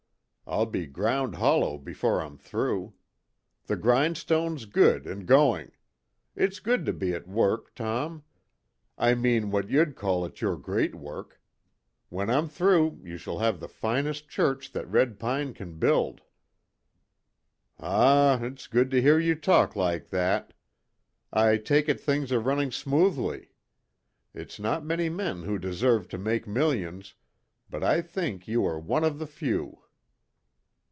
[0.47, 2.93] I'll be ground hollow before I'm through.
[3.67, 5.71] The grindstone's good and going.
[6.35, 8.25] It's good to be at work, Tom.
[8.97, 11.39] I mean what you'd call at your great work.
[12.09, 16.19] When I'm through you shall have the finest church that red pine can build."
[17.79, 20.51] "Ah, it's good to hear you talk like that.
[21.31, 23.51] I take it things are running smoothly.
[24.33, 27.13] It's not many men who deserve to make millions,
[27.69, 29.77] but I think you are one of the few."